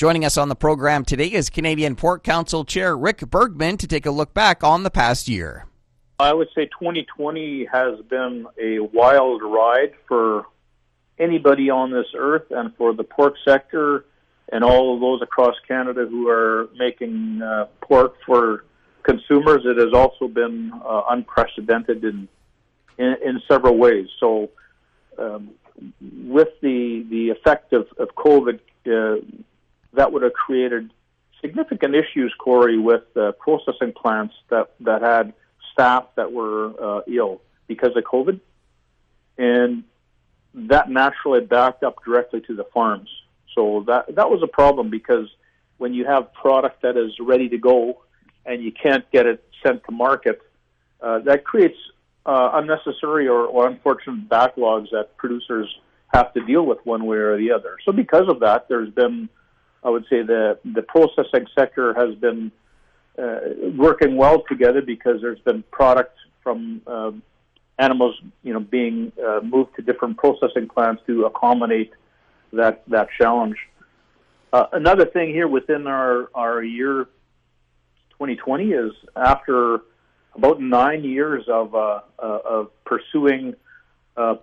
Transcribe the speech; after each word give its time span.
Joining 0.00 0.24
us 0.24 0.38
on 0.38 0.48
the 0.48 0.56
program 0.56 1.04
today 1.04 1.26
is 1.26 1.50
Canadian 1.50 1.94
Pork 1.94 2.24
Council 2.24 2.64
Chair 2.64 2.96
Rick 2.96 3.18
Bergmann 3.18 3.76
to 3.76 3.86
take 3.86 4.06
a 4.06 4.10
look 4.10 4.32
back 4.32 4.64
on 4.64 4.82
the 4.82 4.90
past 4.90 5.28
year. 5.28 5.66
I 6.18 6.32
would 6.32 6.48
say 6.54 6.70
2020 6.80 7.66
has 7.70 8.00
been 8.08 8.46
a 8.58 8.78
wild 8.78 9.42
ride 9.42 9.92
for 10.08 10.46
anybody 11.18 11.68
on 11.68 11.90
this 11.90 12.06
earth 12.16 12.46
and 12.50 12.74
for 12.76 12.94
the 12.94 13.04
pork 13.04 13.34
sector 13.46 14.06
and 14.50 14.64
all 14.64 14.94
of 14.94 15.02
those 15.02 15.20
across 15.20 15.54
Canada 15.68 16.06
who 16.08 16.30
are 16.30 16.70
making 16.78 17.42
uh, 17.42 17.66
pork 17.82 18.14
for 18.24 18.64
consumers. 19.02 19.66
It 19.66 19.76
has 19.76 19.92
also 19.92 20.28
been 20.28 20.72
uh, 20.82 21.02
unprecedented 21.10 22.04
in, 22.04 22.26
in, 22.96 23.16
in 23.22 23.42
several 23.46 23.76
ways. 23.76 24.06
So, 24.18 24.48
um, 25.18 25.50
with 26.24 26.48
the 26.62 27.06
the 27.10 27.28
effect 27.28 27.74
of, 27.74 27.86
of 27.98 28.08
COVID, 28.16 28.60
uh, 28.86 29.20
that 29.92 30.12
would 30.12 30.22
have 30.22 30.32
created 30.32 30.92
significant 31.40 31.94
issues, 31.94 32.32
Corey, 32.38 32.78
with 32.78 33.04
uh, 33.16 33.32
processing 33.32 33.92
plants 33.92 34.34
that 34.50 34.72
that 34.80 35.02
had 35.02 35.32
staff 35.72 36.06
that 36.16 36.32
were 36.32 36.72
uh, 36.80 37.00
ill 37.08 37.40
because 37.66 37.96
of 37.96 38.04
COVID, 38.04 38.40
and 39.38 39.84
that 40.54 40.90
naturally 40.90 41.40
backed 41.40 41.82
up 41.82 42.04
directly 42.04 42.40
to 42.42 42.54
the 42.54 42.64
farms. 42.74 43.08
So 43.54 43.84
that 43.86 44.14
that 44.14 44.30
was 44.30 44.42
a 44.42 44.46
problem 44.46 44.90
because 44.90 45.28
when 45.78 45.94
you 45.94 46.04
have 46.04 46.32
product 46.34 46.82
that 46.82 46.96
is 46.96 47.12
ready 47.20 47.48
to 47.48 47.58
go 47.58 48.02
and 48.44 48.62
you 48.62 48.72
can't 48.72 49.10
get 49.10 49.26
it 49.26 49.42
sent 49.64 49.82
to 49.84 49.92
market, 49.92 50.40
uh, 51.00 51.20
that 51.20 51.44
creates 51.44 51.78
uh, 52.26 52.50
unnecessary 52.54 53.28
or, 53.28 53.44
or 53.46 53.66
unfortunate 53.66 54.28
backlogs 54.28 54.90
that 54.90 55.16
producers 55.16 55.68
have 56.12 56.32
to 56.34 56.44
deal 56.44 56.64
with 56.66 56.78
one 56.84 57.06
way 57.06 57.16
or 57.16 57.36
the 57.38 57.50
other. 57.52 57.76
So 57.84 57.92
because 57.92 58.28
of 58.28 58.40
that, 58.40 58.68
there's 58.68 58.90
been, 58.90 59.28
I 59.82 59.90
would 59.90 60.04
say, 60.10 60.22
the 60.22 60.58
the 60.64 60.82
processing 60.82 61.46
sector 61.54 61.94
has 61.94 62.14
been 62.16 62.52
uh, 63.18 63.38
working 63.76 64.16
well 64.16 64.42
together 64.48 64.82
because 64.82 65.20
there's 65.20 65.40
been 65.40 65.62
product 65.70 66.16
from 66.42 66.82
uh, 66.86 67.12
animals, 67.78 68.20
you 68.42 68.52
know, 68.52 68.60
being 68.60 69.12
uh, 69.26 69.40
moved 69.42 69.74
to 69.76 69.82
different 69.82 70.16
processing 70.16 70.68
plants 70.68 71.02
to 71.06 71.24
accommodate 71.24 71.92
that 72.52 72.82
that 72.88 73.08
challenge. 73.18 73.56
Uh, 74.52 74.66
another 74.72 75.06
thing 75.06 75.30
here 75.30 75.48
within 75.48 75.86
our 75.86 76.28
our 76.34 76.62
year 76.62 77.04
2020 78.10 78.70
is 78.70 78.92
after 79.16 79.80
about 80.34 80.60
nine 80.60 81.04
years 81.04 81.44
of 81.48 81.74
uh, 81.74 82.00
uh, 82.18 82.38
of 82.44 82.70
pursuing 82.84 83.54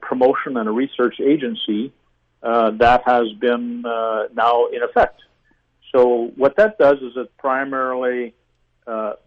promotion 0.01 0.57
and 0.57 0.67
a 0.67 0.71
research 0.71 1.19
agency, 1.19 1.93
that 2.41 3.03
has 3.05 3.31
been 3.39 3.85
uh, 3.85 4.23
now 4.33 4.67
in 4.67 4.83
effect. 4.83 5.21
So 5.93 6.31
what 6.35 6.55
that 6.57 6.77
does 6.77 6.97
is 7.01 7.13
it 7.15 7.35
primarily 7.37 8.33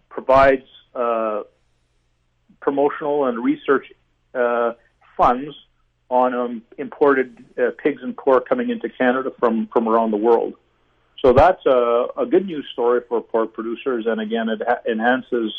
provides 0.09 0.67
promotional 2.61 3.27
and 3.27 3.43
research 3.43 3.87
funds 5.17 5.55
on 6.11 6.35
um, 6.35 6.63
imported 6.77 7.45
uh, 7.57 7.71
pigs 7.83 8.03
and 8.03 8.17
pork 8.17 8.49
coming 8.49 8.69
into 8.69 8.89
Canada 8.89 9.31
from, 9.39 9.69
from 9.73 9.89
around 9.89 10.11
the 10.11 10.17
world. 10.17 10.55
So 11.25 11.33
that's 11.33 11.65
a, 11.67 12.07
a 12.17 12.27
good 12.27 12.47
news 12.47 12.67
story 12.73 13.03
for 13.09 13.21
pork 13.21 13.53
producers, 13.53 14.07
and 14.07 14.21
again, 14.21 14.49
it 14.49 14.63
ha- 14.67 14.81
enhances 14.91 15.55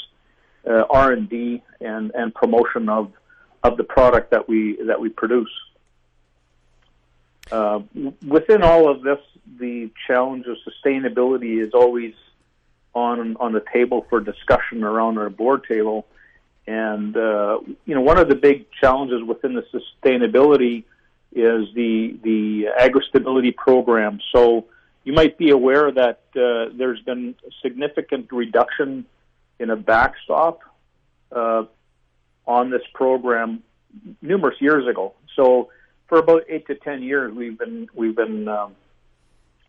uh, 0.67 0.83
R 0.89 1.11
and 1.11 1.29
D 1.29 1.63
and 1.79 2.11
and 2.15 2.33
promotion 2.33 2.89
of 2.89 3.11
of 3.63 3.77
the 3.77 3.83
product 3.83 4.31
that 4.31 4.49
we 4.49 4.77
that 4.87 4.99
we 4.99 5.09
produce. 5.09 5.51
Uh, 7.51 7.81
within 8.25 8.63
all 8.63 8.89
of 8.89 9.01
this, 9.01 9.19
the 9.59 9.89
challenge 10.07 10.45
of 10.47 10.57
sustainability 10.67 11.63
is 11.65 11.73
always 11.73 12.13
on 12.93 13.37
on 13.37 13.53
the 13.53 13.63
table 13.73 14.05
for 14.09 14.19
discussion 14.19 14.83
around 14.83 15.17
our 15.17 15.29
board 15.29 15.63
table. 15.67 16.07
And 16.67 17.15
uh, 17.15 17.59
you 17.85 17.95
know, 17.95 18.01
one 18.01 18.17
of 18.17 18.29
the 18.29 18.35
big 18.35 18.67
challenges 18.79 19.23
within 19.23 19.53
the 19.53 19.65
sustainability 19.73 20.83
is 21.33 21.67
the 21.73 22.17
the 22.23 22.67
agri-stability 22.77 23.51
program. 23.51 24.19
So 24.33 24.65
you 25.03 25.13
might 25.13 25.37
be 25.37 25.49
aware 25.49 25.91
that 25.91 26.21
uh, 26.35 26.73
there's 26.77 27.01
been 27.01 27.35
a 27.45 27.51
significant 27.61 28.31
reduction 28.31 29.05
in 29.59 29.69
a 29.69 29.75
backstop 29.75 30.61
uh, 31.31 31.63
on 32.45 32.69
this 32.69 32.83
program 32.93 33.63
numerous 34.21 34.59
years 34.59 34.87
ago. 34.87 35.13
So 35.35 35.69
for 36.11 36.17
about 36.17 36.43
eight 36.49 36.67
to 36.67 36.75
ten 36.75 37.01
years, 37.01 37.33
we've 37.33 37.57
been 37.57 37.87
we've 37.95 38.17
been 38.17 38.45
um, 38.49 38.75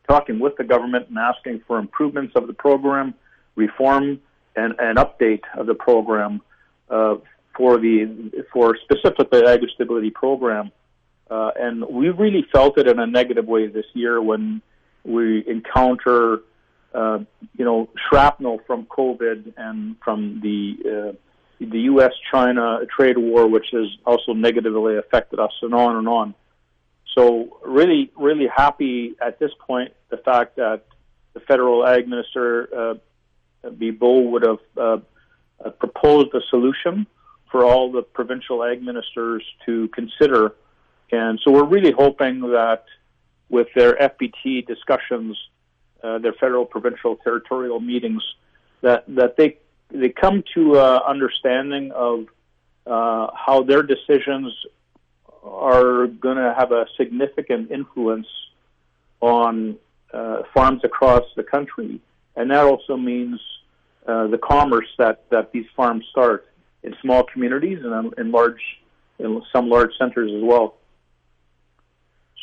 talking 0.09 0.41
with 0.41 0.57
the 0.57 0.65
government 0.65 1.09
and 1.09 1.17
asking 1.17 1.63
for 1.69 1.79
improvements 1.79 2.33
of 2.35 2.49
the 2.49 2.53
program, 2.53 3.15
reform, 3.55 4.21
and 4.57 4.75
an 4.81 4.97
update 4.97 5.45
of 5.57 5.67
the 5.67 5.75
program 5.75 6.43
uh, 6.91 7.15
for 7.57 7.79
the 7.79 8.43
for 8.53 8.77
specifically 8.83 9.41
the 9.41 9.51
agri 9.51 9.71
stability 9.73 10.11
program. 10.11 10.73
Uh, 11.31 11.53
and 11.55 11.85
we 11.89 12.09
really 12.09 12.45
felt 12.53 12.77
it 12.77 12.89
in 12.89 12.99
a 12.99 13.07
negative 13.07 13.47
way 13.47 13.69
this 13.69 13.87
year 13.95 14.21
when 14.21 14.61
we 15.05 15.47
encounter, 15.47 16.41
uh, 16.93 17.21
you 17.57 17.65
know, 17.65 17.89
shrapnel 18.09 18.59
from 18.67 18.85
COVID 18.87 19.53
and 19.57 19.95
from 20.03 20.41
the 20.43 21.15
the 21.71 21.81
U.S.-China 21.81 22.89
trade 22.89 23.19
war, 23.19 23.47
which 23.49 23.67
has 23.73 23.87
also 24.07 24.33
negatively 24.33 24.97
affected 24.97 25.39
us, 25.39 25.53
and 25.63 25.75
on 25.75 25.97
and 25.97 26.09
on. 26.09 26.35
So, 27.17 27.59
really, 27.65 28.11
really 28.17 28.47
happy 28.47 29.15
at 29.21 29.39
this 29.39 29.51
point 29.67 29.93
the 30.09 30.17
fact 30.17 30.57
that 30.57 30.85
the 31.35 31.41
federal 31.41 31.87
ag 31.87 32.09
minister 32.09 32.69
uh, 32.75 32.95
Bibeau 33.69 34.31
would 34.31 34.43
have 34.43 34.59
uh, 34.77 34.99
uh, 35.65 35.71
proposed 35.71 36.35
a 36.35 36.41
solution 36.51 37.07
for 37.51 37.65
all 37.65 37.93
the 37.93 38.03
provincial 38.03 38.65
ag 38.65 38.83
ministers 38.83 39.45
to 39.67 39.89
consider. 39.89 40.55
And 41.11 41.39
so 41.45 41.53
we're 41.53 41.65
really 41.65 41.93
hoping 41.93 42.41
that 42.41 42.85
with 43.51 43.69
their 43.77 43.95
FPT 43.95 44.67
discussions, 44.67 45.37
uh, 46.03 46.19
their 46.19 46.33
federal, 46.33 46.65
provincial, 46.65 47.17
territorial 47.17 47.81
meetings, 47.81 48.23
that, 48.81 49.05
that 49.09 49.37
they, 49.37 49.59
they 49.93 50.09
come 50.09 50.43
to 50.55 50.77
uh, 50.77 51.01
understanding 51.07 51.93
of 51.93 52.27
uh, 52.87 53.29
how 53.35 53.63
their 53.63 53.83
decisions 53.83 54.53
are 55.43 56.07
going 56.07 56.37
to 56.37 56.55
have 56.57 56.73
a 56.73 56.87
significant 56.97 57.71
influence 57.71 58.27
on 59.21 59.77
uh, 60.13 60.43
farms 60.55 60.83
across 60.85 61.25
the 61.37 61.43
country. 61.43 62.01
And 62.37 62.51
that 62.51 62.65
also 62.65 62.97
means 62.97 63.41
uh, 64.07 64.27
the 64.29 64.39
commerce 64.39 64.89
that, 64.99 65.25
that 65.31 65.53
these 65.53 65.67
farms 65.77 66.05
start 66.11 66.49
in 66.83 66.95
small 67.01 67.23
communities 67.25 67.79
and 67.83 68.13
in 68.19 68.33
large 68.33 68.61
in 69.19 69.43
some 69.53 69.69
large 69.69 69.93
centers 69.99 70.33
as 70.33 70.43
well. 70.43 70.75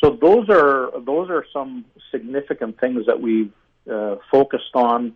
So 0.02 0.18
those 0.20 0.48
are 0.48 0.92
those 1.00 1.28
are 1.28 1.44
some 1.52 1.84
significant 2.10 2.80
things 2.80 3.04
that 3.06 3.20
we've 3.20 3.52
uh, 3.90 4.16
focused 4.30 4.74
on, 4.74 5.14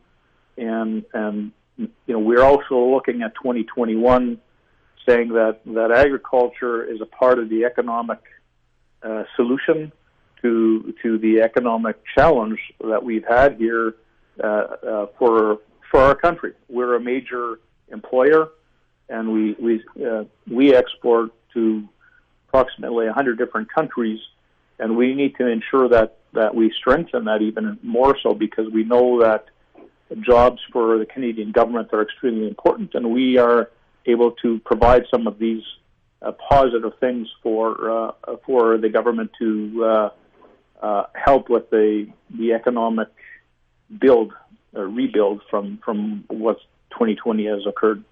and 0.58 1.04
and 1.14 1.52
you 1.76 1.88
know 2.08 2.18
we're 2.18 2.42
also 2.42 2.78
looking 2.78 3.22
at 3.22 3.34
2021, 3.36 4.38
saying 5.06 5.28
that 5.30 5.60
that 5.66 5.90
agriculture 5.90 6.84
is 6.84 7.00
a 7.00 7.06
part 7.06 7.38
of 7.38 7.48
the 7.48 7.64
economic 7.64 8.20
uh, 9.02 9.24
solution 9.36 9.92
to 10.42 10.94
to 11.02 11.18
the 11.18 11.40
economic 11.40 11.96
challenge 12.14 12.58
that 12.80 13.02
we've 13.02 13.26
had 13.26 13.56
here 13.56 13.94
uh, 14.42 14.46
uh 14.46 15.06
for 15.18 15.58
for 15.90 16.00
our 16.00 16.14
country. 16.14 16.52
We're 16.68 16.96
a 16.96 17.00
major 17.00 17.60
employer, 17.88 18.48
and 19.08 19.32
we 19.32 19.52
we 19.54 19.84
uh, 20.04 20.24
we 20.50 20.74
export 20.74 21.30
to 21.54 21.88
approximately 22.48 23.06
100 23.06 23.38
different 23.38 23.72
countries, 23.72 24.20
and 24.78 24.96
we 24.96 25.14
need 25.14 25.36
to 25.36 25.46
ensure 25.46 25.88
that 25.88 26.18
that 26.34 26.54
we 26.54 26.72
strengthen 26.72 27.24
that 27.24 27.42
even 27.42 27.78
more 27.82 28.16
so 28.22 28.34
because 28.34 28.70
we 28.70 28.84
know 28.84 29.20
that 29.20 29.46
jobs 30.20 30.60
for 30.72 30.98
the 30.98 31.06
Canadian 31.06 31.52
government 31.52 31.88
are 31.92 32.02
extremely 32.02 32.48
important, 32.48 32.94
and 32.94 33.10
we 33.10 33.38
are 33.38 33.70
able 34.06 34.32
to 34.32 34.58
provide 34.60 35.04
some 35.10 35.26
of 35.26 35.38
these 35.38 35.62
uh, 36.22 36.32
positive 36.32 36.92
things 37.00 37.28
for 37.42 37.90
uh, 37.90 38.36
for 38.46 38.78
the 38.78 38.88
government 38.88 39.30
to 39.38 39.84
uh, 39.84 40.10
uh 40.82 41.04
help 41.14 41.48
with 41.48 41.70
the 41.70 42.06
the 42.30 42.52
economic 42.52 43.08
build 43.98 44.32
a 44.74 44.84
rebuild 44.84 45.40
from 45.50 45.78
from 45.84 46.24
what 46.28 46.58
2020 46.90 47.46
has 47.46 47.66
occurred. 47.66 48.04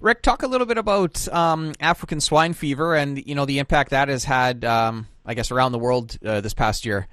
Rick, 0.00 0.22
talk 0.22 0.42
a 0.42 0.46
little 0.46 0.66
bit 0.66 0.76
about 0.76 1.26
um, 1.28 1.72
African 1.80 2.20
swine 2.20 2.52
fever 2.52 2.94
and 2.94 3.24
you 3.26 3.34
know 3.34 3.44
the 3.44 3.58
impact 3.58 3.90
that 3.90 4.08
has 4.08 4.24
had, 4.24 4.64
um, 4.64 5.06
I 5.24 5.34
guess, 5.34 5.50
around 5.50 5.72
the 5.72 5.78
world 5.78 6.18
uh, 6.24 6.40
this 6.40 6.54
past 6.54 6.84
year. 6.84 7.06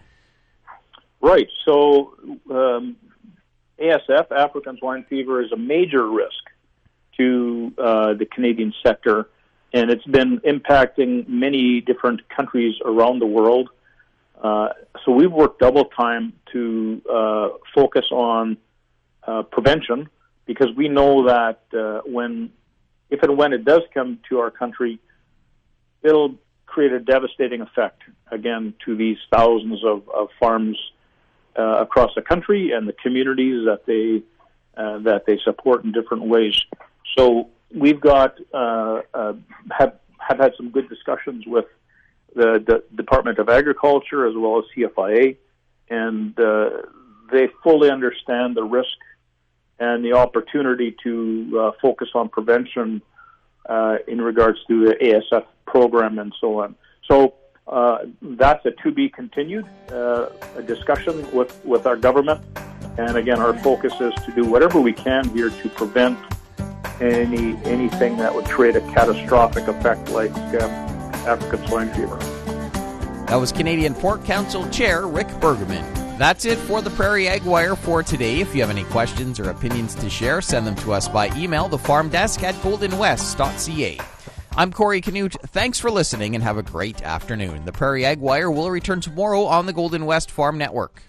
Right. 1.21 1.47
So, 1.65 2.15
um, 2.49 2.97
ASF, 3.81 4.31
African 4.31 4.77
swine 4.77 5.05
fever, 5.09 5.41
is 5.41 5.51
a 5.51 5.57
major 5.57 6.07
risk 6.07 6.43
to 7.17 7.73
uh, 7.77 8.13
the 8.13 8.25
Canadian 8.25 8.73
sector, 8.85 9.29
and 9.73 9.89
it's 9.89 10.05
been 10.05 10.39
impacting 10.39 11.27
many 11.27 11.81
different 11.81 12.27
countries 12.29 12.75
around 12.85 13.19
the 13.19 13.25
world. 13.25 13.69
Uh, 14.41 14.69
so 15.03 15.11
we've 15.11 15.31
worked 15.31 15.59
double 15.59 15.85
time 15.85 16.33
to 16.51 17.01
uh, 17.11 17.49
focus 17.73 18.05
on 18.11 18.57
uh, 19.23 19.43
prevention 19.43 20.09
because 20.45 20.69
we 20.75 20.87
know 20.87 21.27
that 21.27 21.61
uh, 21.77 22.01
when, 22.05 22.51
if 23.09 23.21
and 23.23 23.37
when 23.37 23.53
it 23.53 23.63
does 23.65 23.81
come 23.93 24.19
to 24.29 24.39
our 24.39 24.51
country, 24.51 24.99
it'll 26.01 26.35
create 26.65 26.91
a 26.91 26.99
devastating 26.99 27.61
effect 27.61 28.01
again 28.31 28.73
to 28.85 28.95
these 28.95 29.17
thousands 29.31 29.83
of, 29.83 30.07
of 30.09 30.29
farms 30.39 30.77
uh, 31.57 31.81
across 31.81 32.11
the 32.15 32.21
country 32.21 32.71
and 32.71 32.87
the 32.87 32.93
communities 32.93 33.65
that 33.65 33.85
they 33.85 34.23
uh, 34.77 34.99
that 34.99 35.25
they 35.25 35.37
support 35.43 35.83
in 35.83 35.91
different 35.91 36.23
ways. 36.23 36.59
So 37.17 37.49
we've 37.75 37.99
got 37.99 38.37
uh, 38.53 39.01
uh, 39.13 39.33
have 39.69 39.95
have 40.17 40.39
had 40.39 40.53
some 40.55 40.69
good 40.69 40.87
discussions 40.87 41.45
with 41.45 41.65
the, 42.35 42.63
the 42.65 42.83
Department 42.95 43.39
of 43.39 43.49
Agriculture 43.49 44.25
as 44.25 44.33
well 44.35 44.59
as 44.59 44.65
CFIA, 44.75 45.35
and 45.89 46.39
uh, 46.39 46.69
they 47.31 47.49
fully 47.63 47.89
understand 47.89 48.55
the 48.55 48.63
risk 48.63 48.97
and 49.79 50.05
the 50.05 50.13
opportunity 50.13 50.95
to 51.03 51.59
uh, 51.59 51.71
focus 51.81 52.09
on 52.13 52.29
prevention 52.29 53.01
in 54.07 54.21
regards 54.21 54.59
to 54.67 54.85
the 54.85 54.95
ASF 54.95 55.45
program 55.65 56.19
and 56.19 56.33
so 56.39 56.61
on. 56.61 56.75
So 57.09 57.35
uh, 57.67 57.99
that's 58.21 58.65
a 58.65 58.71
to 58.71 58.91
be 58.91 59.09
continued 59.09 59.65
uh, 59.91 60.27
discussion 60.65 61.29
with, 61.31 61.63
with 61.65 61.85
our 61.85 61.95
government. 61.95 62.41
And 62.97 63.15
again, 63.15 63.39
our 63.39 63.57
focus 63.59 63.93
is 64.01 64.13
to 64.25 64.31
do 64.35 64.45
whatever 64.45 64.81
we 64.81 64.93
can 64.93 65.29
here 65.29 65.49
to 65.49 65.69
prevent 65.69 66.19
any 66.99 67.57
anything 67.65 68.17
that 68.17 68.33
would 68.33 68.45
create 68.45 68.75
a 68.75 68.81
catastrophic 68.93 69.67
effect 69.67 70.09
like 70.09 70.31
um, 70.61 70.69
African 71.25 71.65
swine 71.67 71.91
fever. 71.93 72.17
That 73.27 73.37
was 73.37 73.51
Canadian 73.51 73.93
Pork 73.93 74.25
Council 74.25 74.67
Chair 74.69 75.07
Rick 75.07 75.27
Bergerman. 75.39 76.01
That's 76.17 76.45
it 76.45 76.57
for 76.57 76.81
the 76.81 76.91
Prairie 76.91 77.27
Ag 77.27 77.43
Wire 77.43 77.75
for 77.75 78.03
today. 78.03 78.41
If 78.41 78.53
you 78.53 78.61
have 78.61 78.69
any 78.69 78.83
questions 78.83 79.39
or 79.39 79.49
opinions 79.49 79.95
to 79.95 80.09
share, 80.09 80.41
send 80.41 80.67
them 80.67 80.75
to 80.75 80.93
us 80.93 81.07
by 81.07 81.35
email, 81.35 81.67
the 81.67 81.79
farm 81.79 82.09
desk 82.09 82.43
at 82.43 82.53
goldenwest.ca. 82.55 83.97
I'm 84.57 84.73
Corey 84.73 84.99
Canute. 84.99 85.37
Thanks 85.47 85.79
for 85.79 85.89
listening 85.89 86.35
and 86.35 86.43
have 86.43 86.57
a 86.57 86.63
great 86.63 87.01
afternoon. 87.03 87.63
The 87.63 87.71
Prairie 87.71 88.05
Ag 88.05 88.19
Wire 88.19 88.51
will 88.51 88.69
return 88.69 88.99
tomorrow 88.99 89.45
on 89.45 89.65
the 89.65 89.71
Golden 89.71 90.05
West 90.05 90.29
Farm 90.29 90.57
Network. 90.57 91.03